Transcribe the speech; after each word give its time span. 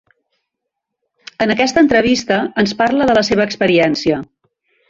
En 1.45 1.53
aquesta 1.55 1.83
entrevista 1.85 2.39
ens 2.65 2.75
parla 2.83 3.11
de 3.11 3.19
la 3.19 3.27
seva 3.31 3.49
experiència. 3.51 4.23